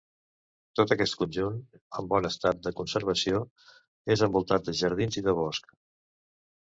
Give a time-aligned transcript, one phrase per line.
[0.79, 1.59] Tot aquest conjunt,
[2.01, 3.43] en bon estat de conservació,
[4.17, 5.71] és envoltat de jardins i de bosc.